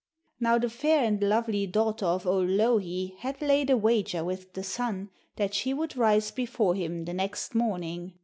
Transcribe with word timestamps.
Now 0.39 0.57
the 0.57 0.67
fair 0.67 1.03
and 1.03 1.21
lovely 1.21 1.67
daughter 1.67 2.07
of 2.07 2.25
old 2.25 2.49
Louhi 2.49 3.17
had 3.19 3.39
laid 3.39 3.69
a 3.69 3.77
wager 3.77 4.23
with 4.23 4.53
the 4.53 4.63
Sun, 4.63 5.11
that 5.35 5.53
she 5.53 5.75
would 5.75 5.95
rise 5.95 6.31
before 6.31 6.73
him 6.73 7.05
the 7.05 7.13
next 7.13 7.53
morning. 7.53 8.13